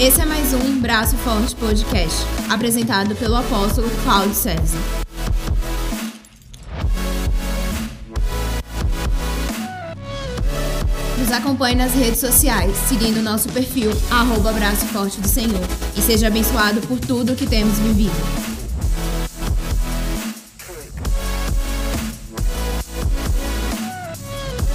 [0.00, 4.78] Esse é mais um Braço Forte Podcast, apresentado pelo apóstolo Cláudio César.
[11.18, 15.60] Nos acompanhe nas redes sociais, seguindo nosso perfil, arroba Braço Forte do Senhor.
[15.96, 18.14] E seja abençoado por tudo que temos vivido.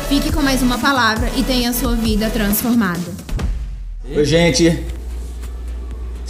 [0.10, 3.10] Fique com mais uma palavra e tenha a sua vida transformada.
[4.14, 4.93] Oi, gente.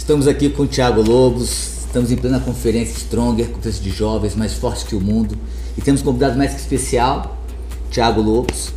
[0.04, 1.86] Estamos aqui com o Thiago Lobos.
[1.86, 5.34] Estamos em plena conferência Stronger, conferência de jovens mais forte que o mundo.
[5.78, 7.38] E temos um convidado mais que especial,
[7.90, 8.74] Thiago Lobos.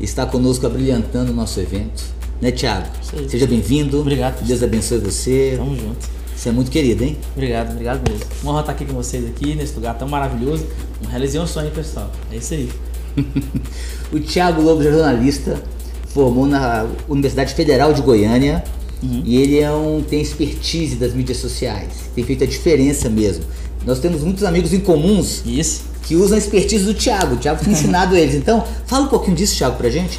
[0.00, 2.02] Está conosco abrilhantando o nosso evento.
[2.42, 2.88] Né, Thiago?
[3.28, 4.00] Seja bem-vindo.
[4.00, 4.44] Obrigado.
[4.44, 5.54] Deus abençoe você.
[5.56, 6.08] Tamo junto.
[6.34, 7.18] Você é muito querido, hein?
[7.36, 8.26] Obrigado, obrigado mesmo.
[8.42, 10.66] Uma honra estar aqui com vocês aqui, nesse lugar tão maravilhoso.
[11.00, 12.10] Um realizei um sonho, pessoal.
[12.32, 12.68] É isso aí.
[14.12, 15.62] o Thiago Lobos é jornalista,
[16.08, 18.64] formou na Universidade Federal de Goiânia
[19.02, 19.22] Uhum.
[19.24, 23.44] e ele é um, tem expertise das mídias sociais, tem feito a diferença mesmo.
[23.86, 25.82] Nós temos muitos amigos em comuns Isso.
[26.02, 27.34] que usam a expertise do Thiago.
[27.34, 28.34] O Thiago tem ensinado eles.
[28.34, 30.18] Então, fala um pouquinho disso, Thiago, pra gente.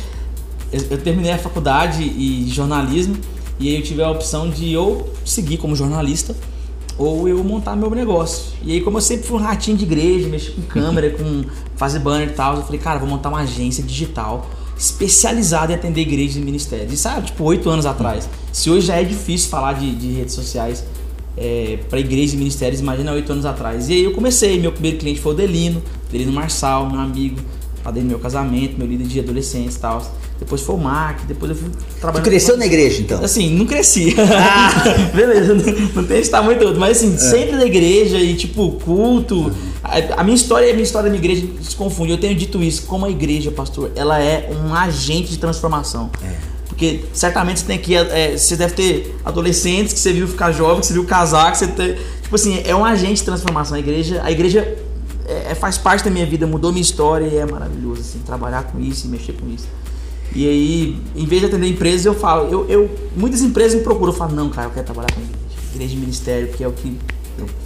[0.72, 3.18] Eu, eu terminei a faculdade e jornalismo
[3.60, 6.36] e aí eu tive a opção de ou seguir como jornalista
[6.98, 8.54] ou eu montar meu negócio.
[8.64, 11.46] E aí, como eu sempre fui um ratinho de igreja, mexi com câmera, com
[11.76, 16.02] fazer banner e tal, eu falei, cara, vou montar uma agência digital especializada em atender
[16.02, 16.94] igrejas e ministérios.
[16.94, 18.28] E sabe, tipo, oito anos atrás.
[18.52, 20.84] Se hoje já é difícil falar de, de redes sociais
[21.38, 23.90] é, para igrejas e ministérios, imagina oito anos atrás.
[23.90, 27.40] E aí eu comecei, meu primeiro cliente foi o Delino, Delino Marçal, meu amigo,
[27.84, 30.16] padrinho do meu casamento, meu líder de adolescentes e tal.
[30.38, 32.26] Depois foi o Mac, depois eu fui Tu trabalhando.
[32.28, 33.24] cresceu na igreja, então?
[33.24, 34.14] Assim, não cresci.
[35.16, 35.64] Beleza, não,
[35.96, 36.78] não tem esse tamanho todo.
[36.78, 39.50] Mas assim, sempre na igreja e tipo, culto.
[39.86, 42.12] A, a minha história e a minha história da minha igreja se confunde.
[42.12, 46.10] Eu tenho dito isso, como a igreja, pastor, ela é um agente de transformação.
[46.68, 50.82] Porque certamente você tem aqui, é, você deve ter adolescentes que você viu ficar jovem,
[50.82, 51.96] que você viu casar, que você tem.
[52.22, 53.78] Tipo assim, é um agente de transformação.
[53.78, 54.76] A igreja, a igreja
[55.26, 58.64] é, é- faz parte da minha vida, mudou minha história e é maravilhoso, assim, trabalhar
[58.64, 59.68] com isso e mexer com isso.
[60.36, 64.12] E aí, em vez de atender empresas, eu falo, eu, eu muitas empresas me procuram,
[64.12, 65.40] eu falo, não, cara, eu quero trabalhar com igreja,
[65.74, 66.98] igreja e ministério, porque é o que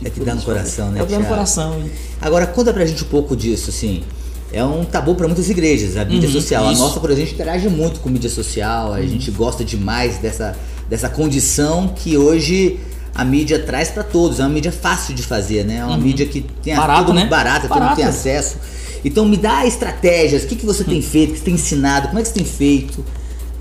[0.04, 1.84] É que dá no coração, né, É o que dá no coração.
[2.22, 4.04] Agora, conta pra gente um pouco disso, assim.
[4.52, 6.68] É um tabu pra muitas igrejas, a mídia Uhum, social.
[6.68, 6.82] A isso.
[6.82, 10.56] nossa, por exemplo, a interage muito com mídia social, a gente gosta demais dessa,
[10.90, 12.80] dessa condição que hoje
[13.14, 14.40] a mídia traz pra todos.
[14.40, 15.78] É uma mídia fácil de fazer, né?
[15.78, 16.80] É uma mídia que tem Uhum.
[16.80, 17.26] Barato, todo né?
[17.28, 17.96] barata, todo mundo Barato.
[17.98, 18.56] tem acesso.
[19.06, 22.08] Então me dá estratégias, o que, que você tem feito, o que você tem ensinado,
[22.08, 23.06] como é que você tem feito,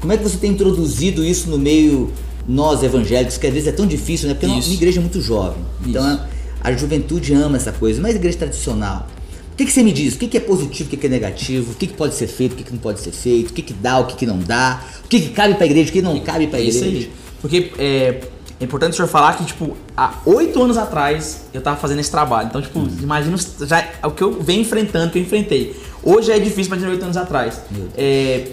[0.00, 2.10] como é que você tem introduzido isso no meio
[2.48, 4.34] nós evangélicos, que às vezes é tão difícil, né?
[4.34, 4.68] Porque a Isso.
[4.68, 5.62] minha igreja é muito jovem.
[5.86, 6.22] Então Isso.
[6.62, 9.06] a juventude ama essa coisa, mas a igreja tradicional.
[9.52, 10.14] O que, que você me diz?
[10.14, 11.72] O que, que é positivo, o que, que é negativo?
[11.72, 13.50] O que, que pode ser feito, o que, que não pode ser feito?
[13.50, 14.80] O que, que dá, o que, que não dá?
[15.04, 16.78] O que, que cabe pra igreja, o que não cabe pra É igreja?
[16.78, 17.10] isso aí.
[17.40, 18.20] Porque é,
[18.60, 22.10] é importante o senhor falar que, tipo, há oito anos atrás eu tava fazendo esse
[22.10, 22.46] trabalho.
[22.48, 22.88] Então, tipo, Hum.
[23.02, 23.36] imagina
[23.66, 25.74] já, o que eu venho enfrentando, que eu enfrentei.
[26.04, 27.60] Hoje é difícil, mas oito anos atrás.
[27.96, 28.46] É,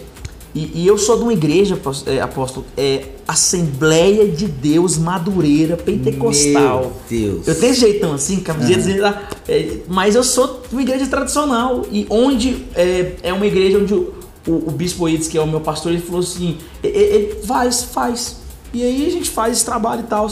[0.56, 1.78] e, e eu sou de uma igreja,
[2.08, 6.80] é, apóstolo, é Assembleia de Deus Madureira Pentecostal.
[6.82, 7.48] Meu Deus.
[7.48, 11.86] Eu tenho esse jeitão assim, camiseta, lá, é, mas eu sou de uma igreja tradicional
[11.92, 14.14] e onde é, é uma igreja onde o,
[14.48, 17.36] o, o bispo Ides, que é o meu pastor, ele falou assim, "E- e- ele
[17.46, 18.38] faz, faz.
[18.74, 20.30] E aí a gente faz esse trabalho e tal.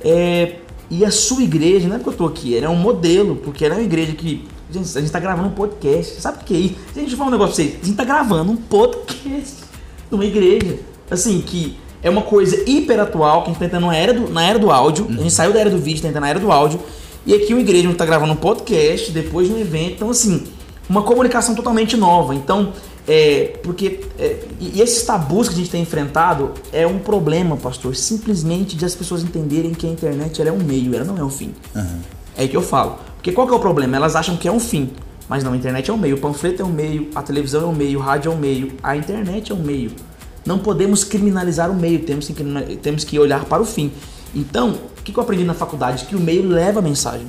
[0.00, 0.56] É,
[0.90, 3.64] e a sua igreja, não é porque eu tô aqui, ela é um modelo, porque
[3.64, 4.44] ela é uma igreja que.
[4.70, 6.20] Gente, a gente tá gravando um podcast.
[6.20, 6.74] Sabe o que é isso?
[6.74, 7.82] Gente, deixa eu falar um negócio pra vocês.
[7.82, 9.56] A gente tá gravando um podcast
[10.10, 10.78] numa igreja.
[11.10, 14.28] Assim, que é uma coisa hiper atual, que a gente tá entrando na era do,
[14.28, 15.06] na era do áudio.
[15.08, 16.80] A gente saiu da era do vídeo, tá entrando na era do áudio.
[17.26, 19.94] E aqui uma igreja onde tá gravando um podcast, depois de um evento.
[19.94, 20.44] Então, assim,
[20.88, 22.34] uma comunicação totalmente nova.
[22.34, 22.72] Então,
[23.06, 24.00] é, porque.
[24.18, 27.94] é, e esses tabus que a gente tem enfrentado é um problema, pastor.
[27.94, 31.24] Simplesmente de as pessoas entenderem que a internet ela é um meio, ela não é
[31.24, 31.54] um fim.
[31.74, 32.00] Aham.
[32.36, 32.98] É que eu falo.
[33.24, 33.96] Porque qual que é o problema?
[33.96, 34.90] Elas acham que é um fim.
[35.30, 37.64] Mas não, a internet é um meio, o panfleto é um meio, a televisão é
[37.64, 39.92] um meio, o rádio é um meio, a internet é um meio.
[40.44, 42.34] Não podemos criminalizar o meio, temos que,
[42.82, 43.90] temos que olhar para o fim.
[44.34, 46.04] Então, o que eu aprendi na faculdade?
[46.04, 47.26] Que o meio leva a mensagem.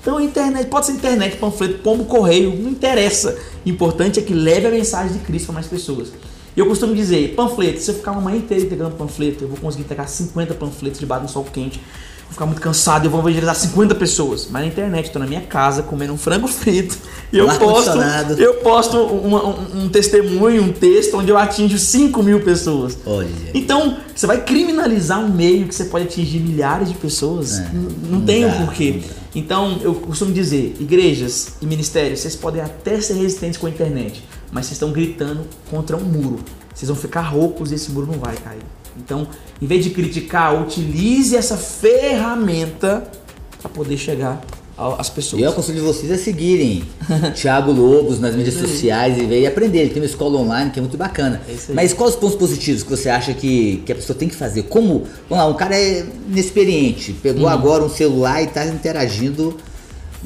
[0.00, 3.36] Então a internet, pode ser internet, panfleto, pombo, correio, não interessa.
[3.66, 6.12] O importante é que leve a mensagem de Cristo para mais pessoas.
[6.56, 9.56] E eu costumo dizer, panfleto, se eu ficar uma manhã inteira entregando panfleto, eu vou
[9.56, 11.80] conseguir entregar 50 panfletos debaixo do sol quente.
[12.24, 14.48] Vou ficar muito cansado, eu vou evangelizar 50 pessoas.
[14.50, 16.96] Mas na internet, tô na minha casa comendo um frango frito
[17.32, 17.90] e eu Um posto,
[18.38, 22.98] eu posto uma- um, um testemunho, um texto onde eu atinjo 5 mil pessoas.
[23.06, 23.28] Olha.
[23.54, 27.58] Então, você vai criminalizar um meio que você pode atingir milhares de pessoas?
[27.60, 29.02] É, não, não tem o dá, porquê.
[29.34, 34.24] Então, eu costumo dizer, igrejas e ministérios, vocês podem até ser resistentes com a internet,
[34.50, 36.40] mas vocês estão gritando contra um muro.
[36.74, 38.62] Vocês vão ficar roucos e esse muro não vai cair.
[38.96, 39.26] Então,
[39.60, 43.04] em vez de criticar, utilize essa ferramenta
[43.60, 44.40] para poder chegar
[44.76, 45.40] às pessoas.
[45.40, 46.84] E eu aconselho vocês a seguirem
[47.34, 49.78] Thiago Lobos nas mídias sociais e ver e aprender.
[49.80, 51.40] Ele tem uma escola online que é muito bacana.
[51.48, 51.72] É.
[51.72, 54.64] Mas quais os pontos positivos que você acha que, que a pessoa tem que fazer?
[54.64, 57.48] Como, vamos lá, um cara é inexperiente, pegou Uhum.
[57.48, 59.56] agora um celular e está interagindo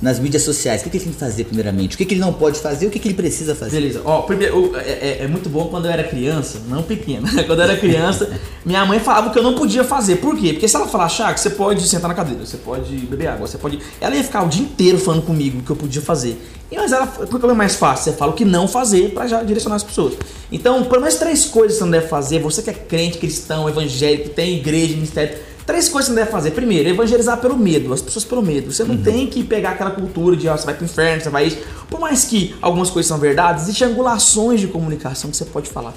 [0.00, 0.80] nas mídias sociais.
[0.80, 1.94] O que, que ele tem que fazer primeiramente?
[1.94, 2.86] O que, que ele não pode fazer?
[2.86, 3.80] O que, que ele precisa fazer?
[3.80, 4.00] Beleza.
[4.04, 7.28] Ó, primeiro, é, é- é muito bom quando eu era criança, não pequena.
[7.44, 8.30] Quando eu era criança,
[8.64, 10.16] minha mãe falava que eu não podia fazer.
[10.16, 10.52] Por quê?
[10.52, 13.58] Porque se ela falar, Chaco, você pode sentar na cadeira, você pode beber água, você
[13.58, 13.78] pode.
[14.00, 16.36] Ela ia ficar o dia inteiro falando comigo o que eu podia fazer.
[16.70, 19.42] E mas ela, porque é mais fácil, você fala o que não fazer pra já
[19.42, 20.14] direcionar as pessoas.
[20.52, 22.40] Então, pelo menos três coisas que você não deve fazer.
[22.40, 25.38] Você que é crente, cristão, evangélico, tem igreja, ministério.
[25.68, 26.52] Três coisas que você deve fazer.
[26.52, 28.72] Primeiro, evangelizar pelo medo, as pessoas pelo medo.
[28.72, 31.58] Você não tem que pegar aquela cultura de você vai pro inferno, você vai isso.
[31.90, 35.92] Por mais que algumas coisas são verdades, existem angulações de comunicação que você pode falar.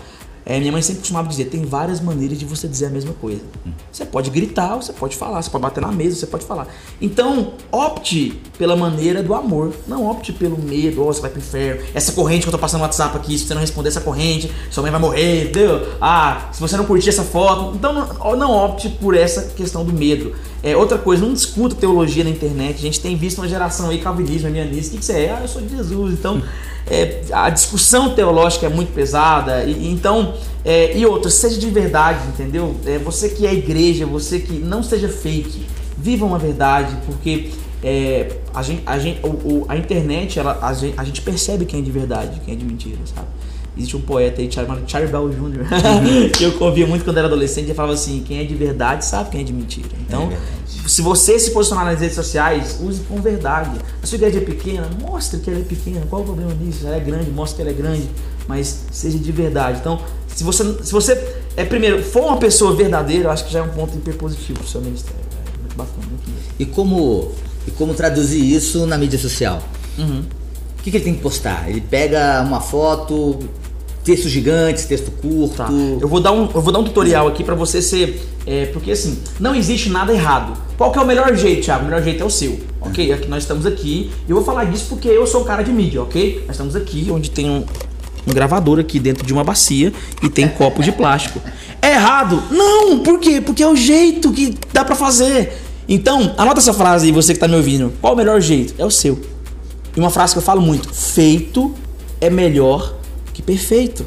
[0.46, 3.42] É, minha mãe sempre costumava dizer, tem várias maneiras de você dizer a mesma coisa.
[3.92, 6.68] Você pode gritar, você pode falar, você pode bater na mesa, você pode falar.
[7.00, 11.82] Então, opte pela maneira do amor, não opte pelo medo, ó, você vai pro inferno,
[11.94, 14.52] essa corrente que eu tô passando no WhatsApp aqui, se você não responder essa corrente,
[14.70, 15.88] sua mãe vai morrer, entendeu?
[16.02, 17.94] Ah, se você não curtir essa foto, então
[18.36, 20.34] não opte por essa questão do medo.
[20.64, 24.00] É, outra coisa, não discuta teologia na internet, a gente tem visto uma geração aí,
[24.00, 25.32] calvinismo, arianismo, o que, que você é?
[25.32, 26.42] Ah, eu sou de Jesus, então...
[26.88, 29.64] É, a discussão teológica é muito pesada.
[29.66, 30.34] E então
[30.66, 32.76] é, e outra seja de verdade entendeu?
[32.88, 35.64] É, você que é igreja você que não seja fake
[35.96, 37.52] viva uma verdade porque
[37.84, 41.66] é, a gente, a, gente, o, o- a internet ela, a, gente, a gente percebe
[41.66, 43.28] quem é de verdade quem é de mentira sabe
[43.78, 46.32] existe um poeta aí chamado Charlie Bell Jr.
[46.38, 49.30] que eu ouvia muito quando era adolescente ele falava assim quem é de verdade sabe
[49.30, 50.46] quem é de mentira então verdade.
[50.88, 53.80] se você se posicionar nas redes sociais, use com verdade.
[54.02, 56.06] A sua igreja é pequena, mostre que ela é pequena.
[56.10, 56.86] Qual o problema nisso?
[56.86, 58.10] Ela é grande, mostre que ela é grande,
[58.48, 59.80] mas seja de verdade.
[59.80, 61.14] Então, se você, se você
[61.56, 64.60] é primeiro for uma pessoa verdadeira, eu acho que já é um ponto hiper positivo
[64.60, 65.20] pro seu ministério.
[65.20, 66.32] É muito bacana, muito.
[66.60, 67.32] E como,
[67.68, 69.62] e como traduzir isso na mídia social?
[69.98, 70.24] Uhum.
[70.80, 71.70] O que, que ele tem que postar?
[71.70, 73.40] Ele pega uma foto,
[74.04, 75.58] textos gigantes, texto curto.
[75.58, 75.70] Tá.
[76.00, 78.22] Eu vou dar um, eu vou dar um tutorial aqui pra você ser.
[78.46, 80.54] é, porque assim, não existe nada errado.
[80.78, 81.84] Qual que é o melhor jeito, Thiago?
[81.84, 83.12] O melhor jeito é o seu, ok?
[83.14, 84.10] Aqui nós estamos aqui.
[84.28, 86.44] Eu vou falar disso porque eu sou um cara de mídia, ok?
[86.48, 87.64] Nós estamos aqui onde tem um,
[88.28, 89.94] um gravador aqui dentro de uma bacia
[90.24, 91.40] e tem copo de plástico.
[91.82, 92.42] É errado?
[92.50, 93.00] Não!
[93.00, 93.40] Por quê?
[93.40, 95.54] Porque é o jeito que dá pra fazer.
[95.88, 97.94] Então, anota essa frase aí, você que tá me ouvindo.
[98.02, 98.74] Qual o melhor jeito?
[98.78, 99.20] É o seu.
[99.96, 101.74] E uma frase que eu falo muito: feito
[102.20, 102.96] é melhor
[103.34, 104.06] que perfeito.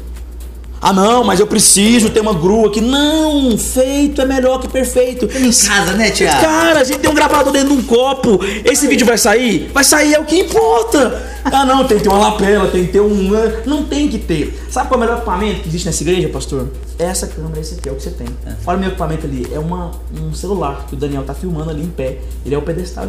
[0.81, 2.79] Ah, não, mas eu preciso ter uma grua aqui.
[2.79, 5.25] Não, feito é melhor que perfeito.
[5.25, 6.41] Em casa, né, Thiago?
[6.41, 8.39] Cara, a gente tem um gravador dentro de um copo.
[8.63, 9.71] Esse vídeo vai sair?
[9.73, 11.39] Vai sair, é o que importa.
[11.43, 13.31] Ah, não, tem que ter uma lapela, tem que ter um.
[13.65, 14.63] Não tem que ter.
[14.69, 16.69] Sabe qual é o melhor equipamento que existe nessa igreja, pastor?
[16.99, 18.27] Essa câmera, esse aqui, é o que você tem.
[18.67, 19.47] Olha o meu equipamento ali.
[19.51, 19.89] É uma,
[20.21, 22.19] um celular que o Daniel tá filmando ali em pé.
[22.45, 23.07] Ele é o pedestal.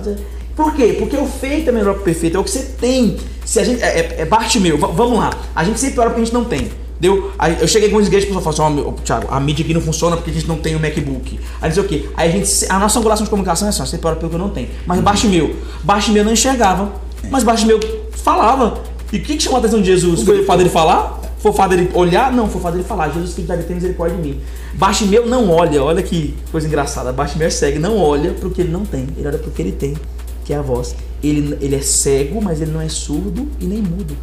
[0.54, 0.96] Por quê?
[0.98, 2.38] Porque o feito é melhor que o perfeito.
[2.38, 3.18] É o que você tem.
[3.46, 3.82] Se a gente.
[3.82, 4.76] É, é, é meu.
[4.76, 5.30] Vamos lá.
[5.54, 6.68] A gente sempre olha porque a gente não tem.
[6.98, 7.30] Deu?
[7.38, 9.38] Aí eu cheguei com os igrejas e o pessoal falou assim: Ó, meu, Thiago, a
[9.38, 11.38] mídia aqui não funciona porque a gente não tem o MacBook.
[11.62, 12.08] Aí dizer o quê?
[12.16, 12.50] Aí a gente.
[12.68, 14.68] A nossa angulação de comunicação é assim: sempre olha pelo que eu não tenho.
[14.84, 15.54] Mas baixo meu.
[15.84, 16.92] Baixo meu não enxergava.
[17.30, 17.78] Mas baixo meu
[18.12, 18.82] falava.
[19.12, 20.22] E o que, que chamou a atenção de Jesus?
[20.22, 21.20] Foi o fato dele falar?
[21.38, 22.32] Foi o fato dele olhar?
[22.32, 23.10] Não, foi o fato dele falar.
[23.10, 24.40] Jesus, filho de Davi, tem misericórdia de mim.
[24.74, 25.82] Baixo meu não olha.
[25.82, 27.12] Olha que coisa engraçada.
[27.12, 27.78] Baixo meu é.
[27.78, 29.06] Não olha pro que ele não tem.
[29.16, 29.94] Ele olha pro que ele tem,
[30.46, 30.94] que é a voz.
[31.22, 34.16] Ele, ele é cego, mas ele não é surdo e nem mudo.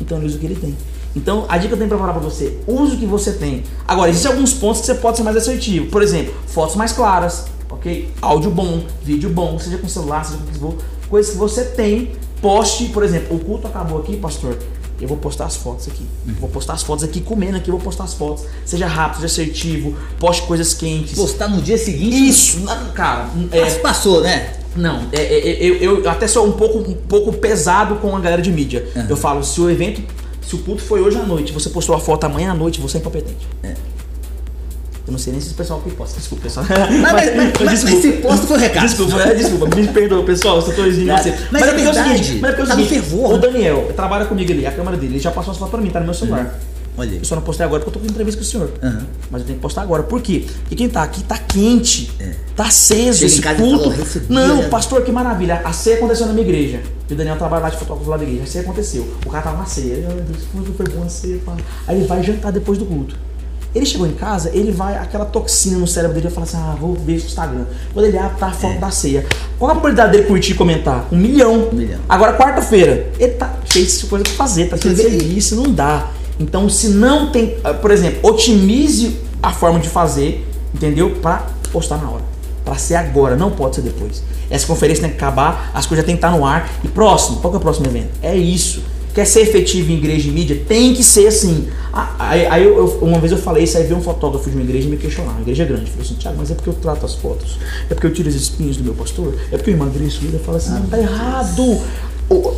[0.00, 0.74] Então ele usa o que ele tem.
[1.16, 3.62] Então, a dica que eu tenho pra falar pra você, use o que você tem.
[3.86, 5.86] Agora, existem alguns pontos que você pode ser mais assertivo.
[5.86, 8.08] Por exemplo, fotos mais claras, ok?
[8.20, 10.78] Áudio bom, vídeo bom, seja com celular, seja com Facebook.
[11.08, 12.12] Coisas que você tem,
[12.42, 14.58] poste, por exemplo, o culto acabou aqui, pastor.
[15.00, 16.04] Eu vou postar as fotos aqui.
[16.40, 18.44] Vou postar as fotos aqui, comendo aqui, eu vou postar as fotos.
[18.64, 21.14] Seja rápido, seja assertivo, poste coisas quentes.
[21.16, 22.28] Postar no dia seguinte.
[22.28, 24.54] Isso, na- cara, é, Mas passou, né?
[24.76, 28.20] Não, é, é, é, eu, eu até sou um pouco, um pouco pesado com a
[28.20, 28.86] galera de mídia.
[28.96, 29.06] Uhum.
[29.08, 30.02] Eu falo, se o evento,
[30.42, 32.98] se o culto foi hoje à noite, você postou a foto amanhã à noite, você
[32.98, 33.46] é incompetente.
[35.06, 36.64] Eu não sei nem se esse pessoal que posta, desculpa, pessoal.
[36.66, 38.86] Mas, mas, mas, mas, mas se posta foi o recado.
[38.86, 41.34] Desculpa, é, desculpa, me perdoa, pessoal, eu tô exigindo você.
[41.50, 43.38] Mas é porque o verdade, seguinte, mas é porque é o tá seguinte, fervor, o?
[43.38, 46.00] Daniel trabalha comigo ali, a câmera dele, ele já passou as fotos pra mim, tá
[46.00, 46.58] no meu celular.
[46.96, 47.16] Olha.
[47.16, 48.70] Eu só não postei agora porque eu tô com entrevista com o senhor.
[48.82, 49.06] Uhum.
[49.30, 50.02] Mas eu tenho que postar agora.
[50.04, 50.44] Por quê?
[50.60, 52.10] Porque quem tá aqui tá quente.
[52.54, 53.84] Tá aceso Chega esse culto.
[53.84, 55.60] fala, "Eu recebi, Não, né?" pastor, que maravilha.
[55.64, 56.80] A ceia aconteceu na minha igreja.
[57.10, 58.44] E o Daniel trabalha lá de fotógrafo lá da igreja.
[58.44, 59.06] A ceia aconteceu.
[59.26, 59.94] O cara tava na ceia.
[59.94, 61.56] Ele, "Ai, Deus, como foi bom a ceia, pai."
[61.88, 63.16] Aí ele vai jantar depois do culto.
[63.74, 66.76] Ele chegou em casa, ele vai, aquela toxina no cérebro dele, vai falar assim: ah,
[66.80, 67.64] vou ver esse Instagram.
[67.92, 69.26] Quando ele abre, tá a foto da ceia.
[69.58, 71.08] Qual a probabilidade dele curtir e comentar?
[71.10, 71.70] Um milhão.
[71.70, 71.98] Um milhão.
[72.08, 76.08] Agora, quarta-feira, ele tá cheio de coisa pra fazer, tá cheio de serviço, não dá.
[76.38, 81.10] Então, se não tem, ah, por exemplo, otimize a forma de fazer entendeu?
[81.22, 82.24] Pra postar na hora.
[82.64, 84.22] Pra ser agora, não pode ser depois.
[84.50, 86.70] Essa conferência tem que acabar, as coisas têm que estar no ar.
[86.82, 88.08] E próximo, qual que é o próximo evento?
[88.22, 88.82] É isso.
[89.14, 90.60] Quer ser efetivo em igreja e mídia?
[90.66, 91.68] Tem que ser assim.
[91.92, 94.64] Ah, Aí, aí eu, uma vez eu falei isso, aí veio um fotógrafo de uma
[94.64, 95.30] igreja e me questionou.
[95.30, 95.88] Uma igreja grande.
[95.90, 97.58] Falou assim, Tiago, mas é porque eu trato as fotos?
[97.88, 99.36] É porque eu tiro os espinhos do meu pastor?
[99.52, 100.34] É porque eu emagreço ele?
[100.36, 101.80] Eu falo assim, não, tá errado.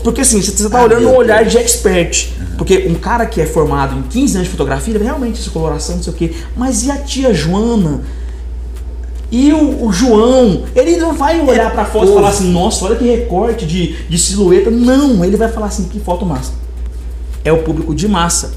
[0.02, 1.52] Porque assim, você você tá Ah, olhando um olhar Deus.
[1.52, 2.28] de expert.
[2.56, 6.02] Porque um cara que é formado em 15 anos de fotografia, realmente essa coloração, não
[6.02, 6.32] sei o quê.
[6.56, 8.02] Mas e a tia Joana?
[9.30, 12.94] E o, o João, ele não vai olhar pra foto e falar assim, nossa, olha
[12.94, 14.70] que recorte de, de silhueta.
[14.70, 16.52] Não, ele vai falar assim, que foto massa.
[17.44, 18.52] É o público de massa.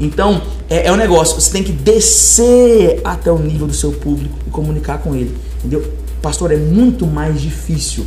[0.00, 4.36] Então, é, é um negócio, você tem que descer até o nível do seu público
[4.46, 5.36] e comunicar com ele.
[5.58, 5.92] Entendeu?
[6.22, 8.06] Pastor, é muito mais difícil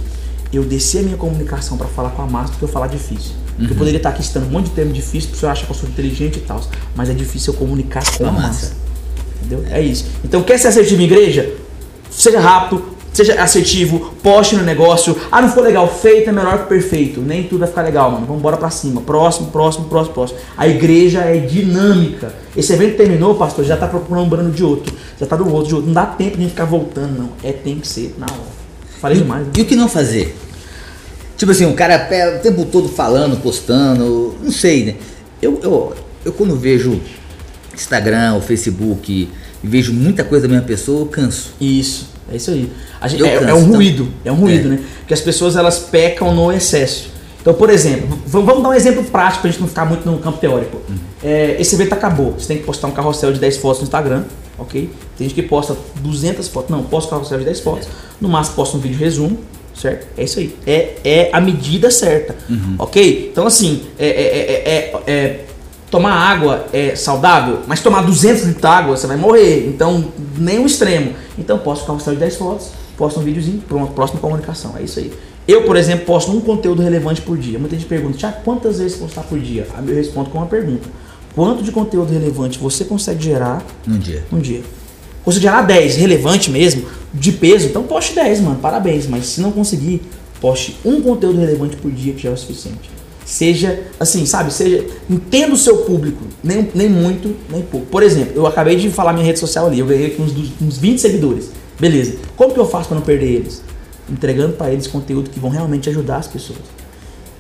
[0.52, 3.34] eu descer a minha comunicação para falar com a massa do que eu falar difícil.
[3.58, 5.72] Porque Eu poderia estar aqui citando um monte de termo difícil, porque você acha que
[5.72, 6.62] eu sou inteligente e tal.
[6.96, 8.74] Mas é difícil eu comunicar com a massa.
[9.42, 9.66] Entendeu?
[9.72, 10.06] É isso.
[10.24, 11.54] Então, quer ser assertivo em igreja?
[12.10, 15.18] Seja rápido, seja assertivo, poste no negócio.
[15.32, 17.20] Ah, não ficou legal, feito é melhor que perfeito.
[17.20, 18.28] Nem tudo vai ficar legal, mano.
[18.28, 19.02] Vamos embora pra cima.
[19.02, 20.40] Próximo, próximo, próximo, próximo.
[20.56, 22.32] A igreja é dinâmica.
[22.56, 24.94] Esse evento terminou, pastor, já tá procurando de outro.
[25.20, 25.88] Já tá do outro, de outro.
[25.88, 27.30] Não dá tempo de ficar voltando, não.
[27.44, 28.67] É, tem que ser na hora.
[29.02, 29.54] Falei demais, né?
[29.58, 30.36] E o que não fazer?
[31.38, 34.96] Tipo assim, o cara o tempo todo falando, postando, não sei, né?
[35.42, 35.94] Eu, eu,
[36.26, 37.00] eu quando vejo
[37.74, 39.12] Instagram ou Facebook
[39.64, 41.52] e vejo muita coisa da minha pessoa, eu canso.
[41.62, 42.72] Isso, é isso aí.
[43.06, 43.74] Gente- Eu é, canso, é um então.
[43.76, 44.72] ruído, é um ruído, É.
[44.72, 44.80] né?
[45.00, 47.10] Porque as pessoas elas pecam no excesso.
[47.40, 50.38] Então, por exemplo, vamos dar um exemplo prático pra gente não ficar muito no campo
[50.40, 50.82] teórico.
[51.24, 54.24] É, esse evento acabou, você tem que postar um carrossel de 10 fotos no Instagram,
[54.58, 54.90] ok?
[55.18, 57.88] Tem gente que posta 200 fotos, não, posta um carrossel de 10 fotos,
[58.20, 59.38] no máximo posta um vídeo resumo,
[59.76, 60.08] certo?
[60.18, 62.36] É isso aí, é, é a medida certa,
[62.80, 63.30] ok?
[63.32, 64.72] Então, assim, é, é- é-
[65.06, 65.46] é- é-
[65.92, 69.68] tomar água é saudável, mas tomar 200 litros de água você vai morrer.
[69.68, 71.14] Então, nem o extremo.
[71.38, 74.74] Então, posto um carrossel de 10 fotos, posto um videozinho, pronto, próxima comunicação.
[74.78, 75.14] É isso aí.
[75.48, 77.58] Eu, por exemplo, posto um conteúdo relevante por dia.
[77.58, 79.66] Muita gente pergunta, Tiago, quantas vezes postar por dia?
[79.78, 80.90] Aí eu respondo com uma pergunta.
[81.38, 84.26] Quanto de conteúdo relevante você consegue gerar Num dia.
[84.34, 84.64] um dia?
[85.24, 89.06] Você gerar 10, relevante mesmo, de peso, então poste 10, mano, parabéns.
[89.06, 90.02] Mas se não conseguir,
[90.42, 92.90] poste um conteúdo relevante por dia que já é o suficiente.
[93.24, 97.86] Seja, assim, sabe, seja, entenda o seu público, nem, nem muito, nem pouco.
[97.86, 100.80] Por exemplo, eu acabei de falar minha rede social ali, eu ganhei aqui uns, uns
[100.80, 101.52] 20 seguidores.
[101.80, 102.16] Beleza.
[102.36, 103.62] Como que eu faço para não perder eles?
[104.10, 106.62] Entregando para eles conteúdo que vão realmente ajudar as pessoas.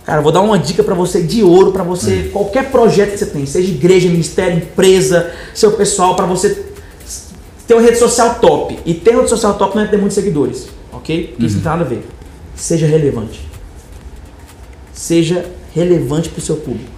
[0.07, 3.25] Cara, vou dar uma dica pra você de ouro pra você, qualquer projeto que você
[3.25, 6.63] tem, seja igreja, ministério, empresa, seu pessoal, pra você
[7.67, 8.79] ter uma rede social top.
[8.85, 11.27] E ter uma rede social top não é ter muitos seguidores, ok?
[11.27, 12.07] Porque isso não tem nada a ver.
[12.55, 13.45] Seja relevante.
[14.93, 15.45] Seja
[15.75, 16.89] relevante pro seu público.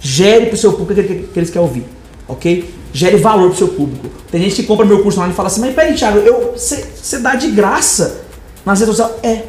[0.00, 1.84] Gere pro seu público aquilo que, eles querem ouvir,
[2.26, 2.74] ok?
[2.94, 4.08] Gere valor pro seu público.
[4.30, 6.22] Tem gente que compra meu curso lá e fala assim, mas peraí, Thiago,
[6.56, 8.22] você dá de graça
[8.64, 9.20] nas redes sociais?
[9.22, 9.44] É,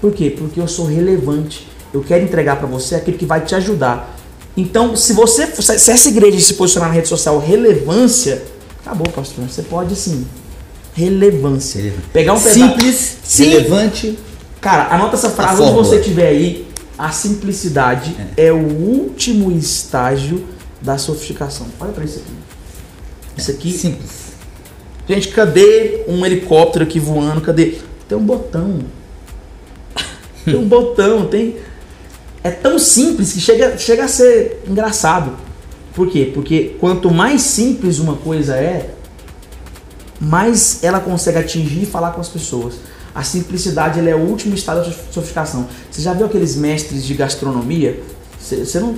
[0.00, 0.30] por quê?
[0.30, 1.68] Porque eu sou relevante.
[1.92, 4.16] Eu quero entregar para você aquilo que vai te ajudar.
[4.56, 8.42] Então, se você, se essa igreja se posicionar na rede social relevância,
[8.80, 9.44] acabou, pastor.
[9.48, 10.26] Você pode sim.
[10.94, 11.80] Relevância.
[11.80, 12.08] Relevante.
[12.12, 12.58] Pegar um pedaço.
[12.58, 13.48] Simples, Sim.
[13.48, 14.18] relevante.
[14.60, 16.68] Cara, anota essa frase onde você tiver aí.
[16.98, 18.52] A simplicidade é.
[18.52, 20.46] o último estágio
[20.82, 21.66] da sofisticação.
[21.80, 22.32] Olha para isso aqui.
[23.38, 24.10] Isso aqui Simples.
[25.08, 27.40] Gente, cadê um helicóptero aqui voando?
[27.40, 27.78] Cadê?
[28.06, 28.80] Tem um botão.
[30.44, 31.56] Tem um botão, tem.
[32.42, 35.36] É tão simples que chega, chega a ser engraçado.
[35.94, 36.30] Por quê?
[36.32, 38.94] Porque quanto mais simples uma coisa é,
[40.20, 42.74] mais ela consegue atingir e falar com as pessoas.
[43.14, 45.66] A simplicidade é o último estado de sofisticação.
[45.90, 48.00] Você já viu aqueles mestres de gastronomia?
[48.38, 48.96] Você, você não.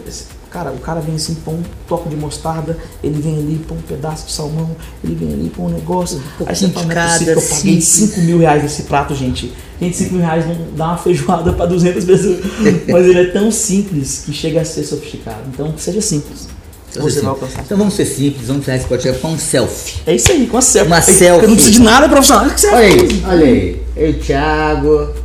[0.53, 3.81] Cara, o cara vem assim, põe um toque de mostarda, ele vem ali, põe um
[3.81, 6.23] pedaço de salmão, ele vem ali, põe um negócio.
[6.45, 8.07] Aí você fala, não é possível que eu paguei sim.
[8.07, 9.51] 5 mil reais nesse prato, gente.
[9.81, 12.41] Gente, 5 mil reais não dá uma feijoada para 200 pessoas.
[12.87, 15.41] Mas ele é tão simples que chega a ser sofisticado.
[15.49, 16.49] Então, seja simples.
[16.91, 17.63] Você Então, assim, vai alcançar.
[17.63, 20.01] Então vamos ser simples, vamos tirar esse potinho com um selfie.
[20.07, 20.87] É isso aí, com a selfie.
[20.87, 21.47] Uma Eu selfie.
[21.47, 22.45] não preciso de nada profissional.
[22.45, 23.83] Olha aí, olha aí.
[23.97, 25.22] Eu Thiago.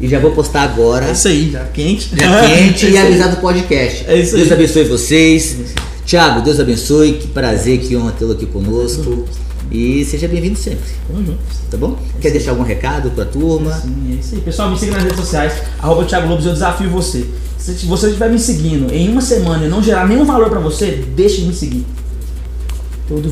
[0.00, 1.06] E já vou postar agora.
[1.06, 2.10] É isso aí, já quente.
[2.16, 4.04] Já quente É e avisar do podcast.
[4.08, 4.54] É isso Deus aí.
[4.54, 5.56] abençoe vocês.
[6.04, 7.14] Tiago, Deus abençoe.
[7.14, 9.24] Que prazer, que honra tê-lo aqui conosco.
[9.70, 10.80] E seja bem-vindo sempre.
[11.08, 11.38] Tamo junto.
[11.70, 11.96] Tá bom?
[12.20, 13.72] Quer deixar algum recado pra turma?
[13.72, 14.40] Sim, é isso aí.
[14.42, 17.24] Pessoal, me siga nas redes sociais, arroba Thiago Lobos, eu desafio você.
[17.56, 21.04] Se você estiver me seguindo em uma semana e não gerar nenhum valor pra você,
[21.16, 21.86] deixe de me seguir.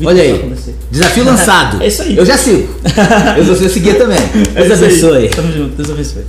[0.05, 0.53] Olha aí.
[0.89, 1.83] Desafio lançado.
[1.83, 2.15] É isso aí.
[2.17, 2.67] Eu já sigo.
[3.37, 4.17] Eu vou seguir também.
[4.55, 4.85] É Deus aí.
[4.87, 5.29] abençoe.
[5.29, 6.23] Tamo junto, Deus abençoe.